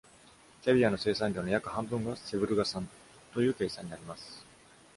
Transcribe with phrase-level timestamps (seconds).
[0.63, 2.89] キャビアの生産量の約半分がセヴルガ産
[3.35, 4.43] という計算になります。